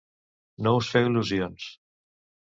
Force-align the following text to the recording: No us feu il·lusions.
No 0.67 0.71
us 0.77 0.87
feu 0.95 1.09
il·lusions. 1.09 1.67